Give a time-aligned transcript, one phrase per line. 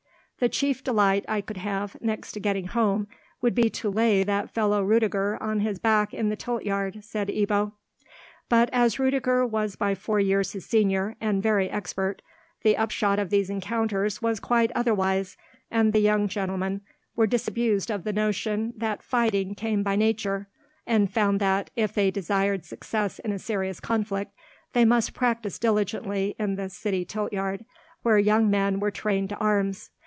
[0.39, 3.07] "The chief delight I could have, next to getting home,
[3.43, 7.27] would be to lay that fellow Rudiger on his back in the tilt yard," said
[7.27, 7.73] Ebbo.
[8.49, 12.23] But, as Rudiger was by four years his senior, and very expert,
[12.63, 15.37] the upshot of these encounters was quite otherwise,
[15.69, 16.81] and the young gentlemen
[17.15, 20.47] were disabused of the notion that fighting came by nature,
[20.87, 24.33] and found that, if they desired success in a serious conflict,
[24.73, 27.63] they must practise diligently in the city tilt yard,
[28.01, 29.91] where young men were trained to arms.